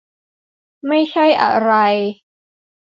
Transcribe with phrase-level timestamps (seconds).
[0.87, 1.71] ไม่ใช่อะไร